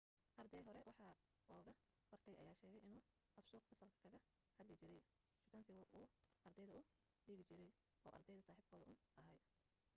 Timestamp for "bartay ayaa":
2.11-2.55